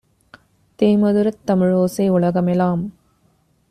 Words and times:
தேமதுரத் 0.79 1.43
தமிழோசை 1.47 2.09
உலகமெலாம் 2.09 2.83